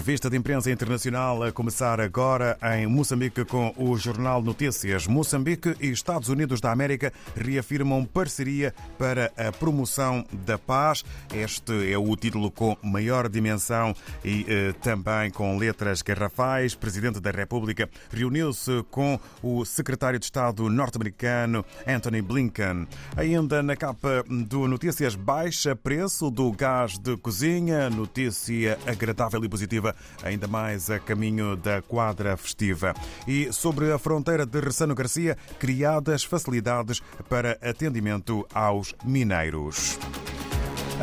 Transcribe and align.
Revista 0.00 0.30
de 0.30 0.36
Imprensa 0.38 0.70
Internacional 0.70 1.42
a 1.42 1.52
começar 1.52 2.00
agora 2.00 2.56
em 2.74 2.86
Moçambique 2.86 3.44
com 3.44 3.74
o 3.76 3.98
Jornal 3.98 4.40
Notícias. 4.40 5.06
Moçambique 5.06 5.76
e 5.78 5.90
Estados 5.90 6.30
Unidos 6.30 6.58
da 6.58 6.72
América 6.72 7.12
reafirmam 7.36 8.06
parceria 8.06 8.74
para 8.96 9.30
a 9.36 9.52
promoção 9.52 10.24
da 10.32 10.56
paz. 10.56 11.04
Este 11.34 11.92
é 11.92 11.98
o 11.98 12.16
título 12.16 12.50
com 12.50 12.78
maior 12.82 13.28
dimensão 13.28 13.94
e 14.24 14.46
eh, 14.48 14.72
também 14.80 15.30
com 15.30 15.58
letras 15.58 16.00
garrafais. 16.00 16.74
Presidente 16.74 17.20
da 17.20 17.30
República 17.30 17.86
reuniu-se 18.10 18.82
com 18.90 19.20
o 19.42 19.66
secretário 19.66 20.18
de 20.18 20.24
Estado 20.24 20.70
norte-americano 20.70 21.62
Anthony 21.86 22.22
Blinken. 22.22 22.88
Ainda 23.14 23.62
na 23.62 23.76
capa 23.76 24.24
do 24.26 24.66
Notícias, 24.66 25.14
baixa 25.14 25.76
preço 25.76 26.30
do 26.30 26.50
gás 26.52 26.96
de 26.96 27.18
cozinha. 27.18 27.90
Notícia 27.90 28.78
agradável 28.86 29.44
e 29.44 29.48
positiva 29.48 29.89
ainda 30.22 30.46
mais 30.46 30.90
a 30.90 30.98
caminho 30.98 31.56
da 31.56 31.82
quadra 31.82 32.36
festiva. 32.36 32.94
E 33.26 33.52
sobre 33.52 33.92
a 33.92 33.98
fronteira 33.98 34.46
de 34.46 34.60
Ressano 34.60 34.94
Garcia, 34.94 35.36
criadas 35.58 36.24
facilidades 36.24 37.02
para 37.28 37.58
atendimento 37.62 38.46
aos 38.54 38.94
mineiros. 39.04 39.98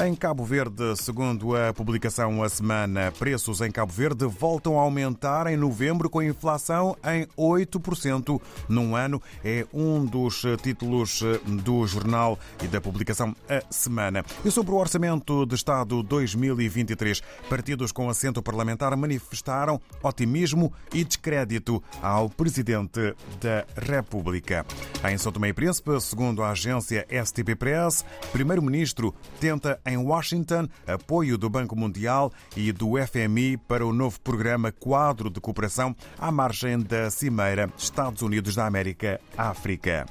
Em 0.06 0.14
Cabo 0.14 0.46
Verde, 0.46 0.96
segundo 0.96 1.56
a 1.56 1.74
publicação 1.74 2.44
A 2.44 2.50
Semana, 2.50 3.12
preços 3.18 3.62
em 3.62 3.72
Cabo 3.72 3.92
Verde 3.92 4.28
voltam 4.28 4.78
a 4.78 4.84
aumentar 4.84 5.48
em 5.48 5.58
novembro 5.58 6.08
com 6.08 6.22
inflação 6.22 6.96
em 7.04 7.26
8% 7.36 8.40
num 8.70 8.96
ano. 8.96 9.20
É 9.44 9.66
um 9.74 10.06
dos 10.06 10.44
títulos 10.62 11.24
do 11.64 11.88
jornal 11.88 12.38
e 12.64 12.68
da 12.68 12.80
publicação 12.80 13.36
A 13.50 13.64
Semana. 13.74 14.24
E 14.46 14.52
sobre 14.52 14.72
o 14.72 14.78
Orçamento 14.78 15.48
de 15.48 15.56
Estado 15.56 16.04
2023, 16.04 17.20
partidos 17.50 17.92
com 17.92 18.08
assento 18.08 18.44
parlamentar 18.44 18.96
manifestaram 18.96 19.82
otimismo 20.04 20.72
e 20.94 21.04
descrédito 21.04 21.82
ao 22.04 22.30
Presidente 22.30 23.16
da 23.42 23.66
República. 23.76 24.64
Em 25.10 25.18
São 25.18 25.32
Tomé 25.32 25.50
e 25.50 25.54
Príncipe, 25.54 26.00
segundo 26.00 26.44
a 26.44 26.52
agência 26.52 27.04
STP 27.10 27.56
Press, 27.56 28.06
Primeiro-Ministro 28.32 29.12
tenta 29.40 29.80
em 29.88 29.98
Washington 29.98 30.68
apoio 30.86 31.38
do 31.38 31.50
Banco 31.50 31.76
Mundial 31.76 32.32
e 32.56 32.72
do 32.72 32.94
FMI 32.98 33.58
para 33.58 33.86
o 33.86 33.94
novo 33.94 34.20
programa 34.22 34.72
Quadro 34.72 35.30
de 35.30 35.40
Cooperação 35.40 35.96
à 36.20 36.32
margem 36.32 36.80
da 36.80 37.10
Cimeira 37.10 37.72
Estados 37.78 38.22
Unidos 38.22 38.56
da 38.56 38.66
América-África. 38.66 40.06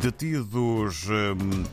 Detidos. 0.00 1.08
Hum, 1.08 1.64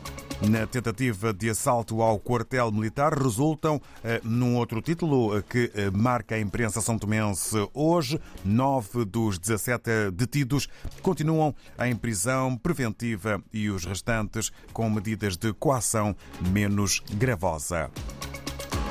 na 0.46 0.66
tentativa 0.66 1.32
de 1.32 1.50
assalto 1.50 2.00
ao 2.00 2.18
quartel 2.18 2.70
militar 2.70 3.12
resultam 3.12 3.80
eh, 4.04 4.20
num 4.22 4.56
outro 4.56 4.80
título 4.80 5.36
eh, 5.36 5.42
que 5.42 5.70
eh, 5.74 5.90
marca 5.90 6.36
a 6.36 6.40
imprensa 6.40 6.80
são 6.80 6.98
tomense 6.98 7.56
hoje. 7.74 8.20
Nove 8.44 9.04
dos 9.04 9.38
17 9.38 10.10
detidos 10.12 10.68
continuam 11.02 11.54
em 11.80 11.96
prisão 11.96 12.56
preventiva 12.56 13.42
e 13.52 13.68
os 13.68 13.84
restantes 13.84 14.52
com 14.72 14.88
medidas 14.88 15.36
de 15.36 15.52
coação 15.52 16.14
menos 16.52 17.02
gravosa. 17.14 17.90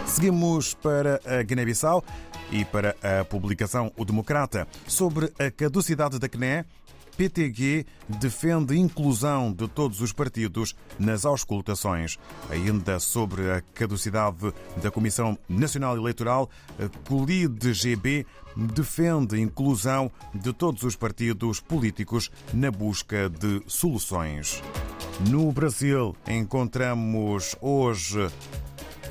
Seguimos 0.06 0.74
para 0.74 1.20
a 1.26 1.44
Guiné-Bissau 1.44 2.04
e 2.52 2.66
para 2.66 2.96
a 3.02 3.26
publicação 3.26 3.92
O 3.98 4.06
Democrata 4.06 4.68
sobre 4.88 5.32
a 5.40 5.52
caducidade 5.52 6.20
da 6.20 6.30
CNE. 6.30 6.66
PTG 7.18 7.84
defende 8.08 8.78
inclusão 8.78 9.52
de 9.52 9.68
todos 9.68 10.02
os 10.02 10.14
partidos 10.14 10.76
nas 11.00 11.26
auscultações. 11.26 12.18
Ainda 12.50 13.00
sobre 13.00 13.52
a 13.52 13.62
caducidade 13.74 14.54
da 14.82 14.92
Comissão 14.92 15.38
Nacional 15.50 15.98
Eleitoral, 15.98 16.48
COLIDE-GB 17.08 18.26
defende 18.56 19.42
inclusão 19.42 20.12
de 20.34 20.54
todos 20.54 20.84
os 20.84 20.96
partidos 20.96 21.60
políticos 21.60 22.32
na 22.54 22.70
busca 22.70 23.30
de 23.30 23.64
soluções. 23.66 24.62
No 25.30 25.52
Brasil, 25.52 26.16
encontramos 26.28 27.56
hoje 27.60 28.30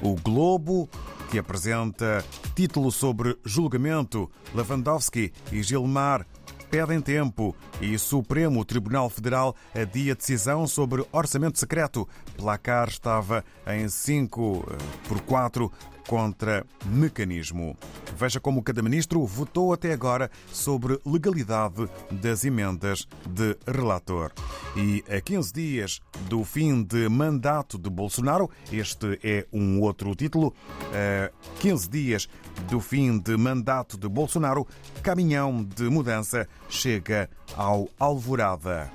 o 0.00 0.14
Globo, 0.14 0.88
que 1.30 1.38
apresenta 1.38 2.24
título 2.54 2.92
sobre 2.92 3.36
julgamento. 3.44 4.30
Lewandowski 4.54 5.32
e 5.50 5.62
Gilmar 5.62 6.24
pedem 6.70 7.00
tempo 7.00 7.54
e 7.80 7.98
Supremo 7.98 8.64
Tribunal 8.64 9.08
Federal 9.08 9.54
adia 9.74 10.14
decisão 10.14 10.66
sobre 10.66 11.04
orçamento 11.12 11.58
secreto. 11.58 12.08
Placar 12.36 12.88
estava 12.88 13.44
em 13.66 13.88
5 13.88 14.64
por 15.08 15.20
4 15.20 15.70
contra 16.06 16.64
mecanismo. 16.84 17.76
Veja 18.16 18.40
como 18.40 18.62
cada 18.62 18.82
ministro 18.82 19.24
votou 19.26 19.72
até 19.72 19.92
agora 19.92 20.30
sobre 20.52 20.98
legalidade 21.04 21.88
das 22.10 22.44
emendas 22.44 23.06
de 23.28 23.56
relator. 23.66 24.32
E 24.76 25.04
a 25.08 25.20
15 25.20 25.52
dias 25.52 26.00
do 26.28 26.44
fim 26.44 26.82
de 26.82 27.08
mandato 27.08 27.78
de 27.78 27.90
Bolsonaro, 27.90 28.50
este 28.72 29.18
é 29.22 29.46
um 29.52 29.80
outro 29.80 30.14
título, 30.14 30.54
a 30.92 31.30
15 31.60 31.88
dias 31.88 32.28
do 32.68 32.80
fim 32.80 33.18
de 33.18 33.36
mandato 33.36 33.98
de 33.98 34.08
Bolsonaro, 34.08 34.66
caminhão 35.02 35.62
de 35.62 35.84
mudança 35.84 36.48
chega 36.68 37.28
ao 37.56 37.88
Alvorada. 37.98 38.90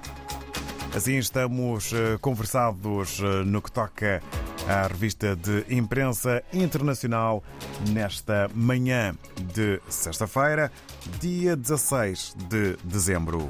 Assim 0.94 1.18
estamos 1.18 1.94
eh, 1.94 2.18
conversados 2.20 3.22
eh, 3.22 3.46
no 3.46 3.62
que 3.62 3.72
toca 3.72 4.22
à 4.68 4.88
revista 4.88 5.36
de 5.36 5.66
imprensa 5.70 6.44
internacional 6.54 7.44
nesta 7.90 8.50
manhã 8.54 9.16
de 9.54 9.80
sexta-feira, 9.90 10.72
dia 11.20 11.56
16 11.56 12.36
de 12.50 12.78
dezembro. 12.84 13.50